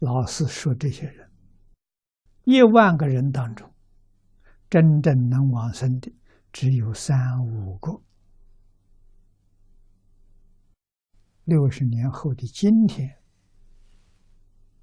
[0.00, 1.30] 老师说，这些人
[2.44, 3.72] 一万个人当中，
[4.68, 6.12] 真正能往生的
[6.52, 8.02] 只有三五个。
[11.44, 13.18] 六十年后的今天，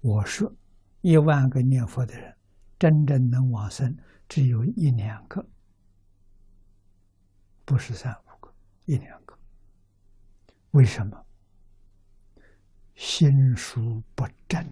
[0.00, 0.52] 我说
[1.00, 2.36] 一万个念佛的人，
[2.78, 3.96] 真正能往生
[4.28, 5.44] 只有一两个，
[7.64, 8.52] 不是三五个，
[8.86, 9.38] 一两个。
[10.70, 11.24] 为什么？
[12.94, 14.64] 心术不正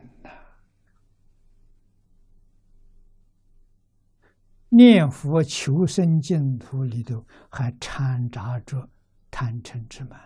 [4.75, 8.89] 念佛求生净土里头还掺杂着
[9.31, 10.19] 贪嗔痴慢，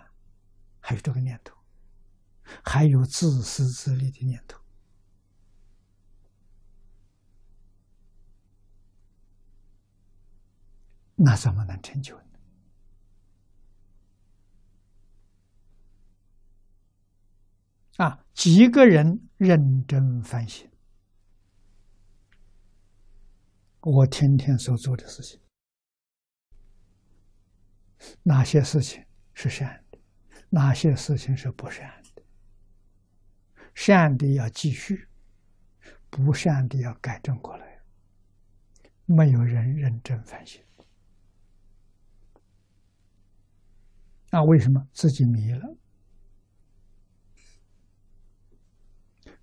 [0.78, 1.52] 还有这个念头，
[2.62, 4.60] 还有自私自利的念头，
[11.16, 12.22] 那怎么能成就呢？
[17.96, 20.70] 啊，几个人认真反省，
[23.88, 25.40] 我天天所做的事情，
[28.24, 29.98] 哪些事情是善的，
[30.50, 32.22] 哪些事情是不善的？
[33.76, 35.06] 善的要继续，
[36.10, 37.80] 不善的要改正过来。
[39.04, 40.60] 没有人认真反省，
[44.32, 45.76] 那为什么自己迷了？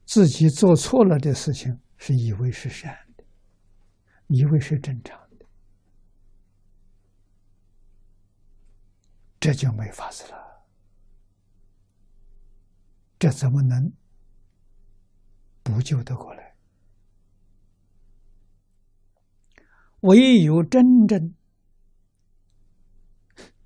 [0.05, 3.12] 自己做错了的事情，是以为是善的，
[4.27, 5.45] 以为是正常的，
[9.39, 10.65] 这就没法子了。
[13.19, 13.93] 这怎么能
[15.61, 16.55] 补救得过来？
[20.01, 21.33] 唯有真正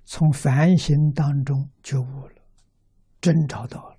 [0.04, 2.42] 从反省当中觉悟了，
[3.20, 3.98] 真找到了。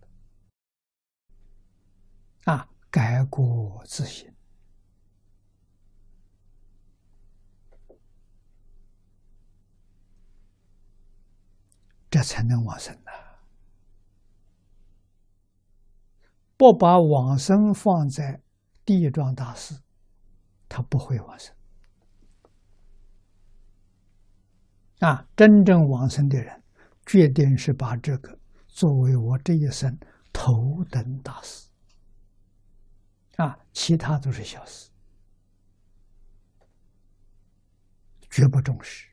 [2.46, 4.29] 啊，改过自新，
[12.10, 13.12] 这才能往生呐！
[16.58, 18.42] 不把往生放在
[18.84, 19.80] 地藏大师，
[20.68, 21.56] 他不会往生。
[25.00, 26.62] 啊，真正往生的人，
[27.06, 29.98] 决定是把这个作为我这一生
[30.34, 31.70] 头等大事。
[33.38, 34.89] 啊，其他都是小事，
[38.30, 39.08] 绝不重视。